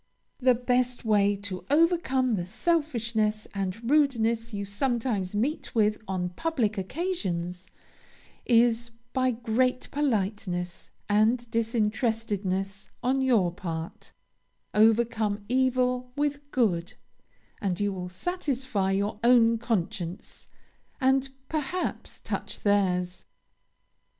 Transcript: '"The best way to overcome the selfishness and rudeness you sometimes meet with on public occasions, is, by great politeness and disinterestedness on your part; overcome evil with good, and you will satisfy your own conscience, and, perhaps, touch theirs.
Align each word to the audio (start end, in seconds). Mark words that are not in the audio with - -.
'"The 0.49 0.55
best 0.55 1.05
way 1.05 1.35
to 1.43 1.63
overcome 1.69 2.33
the 2.33 2.47
selfishness 2.47 3.47
and 3.53 3.87
rudeness 3.87 4.51
you 4.51 4.65
sometimes 4.65 5.35
meet 5.35 5.75
with 5.75 6.01
on 6.07 6.29
public 6.29 6.75
occasions, 6.75 7.69
is, 8.43 8.89
by 9.13 9.29
great 9.29 9.91
politeness 9.91 10.89
and 11.07 11.47
disinterestedness 11.51 12.89
on 13.03 13.21
your 13.21 13.51
part; 13.51 14.11
overcome 14.73 15.45
evil 15.47 16.11
with 16.15 16.49
good, 16.49 16.95
and 17.61 17.79
you 17.79 17.93
will 17.93 18.09
satisfy 18.09 18.89
your 18.89 19.19
own 19.23 19.59
conscience, 19.59 20.47
and, 20.99 21.29
perhaps, 21.47 22.19
touch 22.21 22.61
theirs. 22.61 23.25